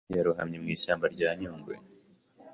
[0.17, 1.75] yarohamye mu ishyamba rya Nyungwe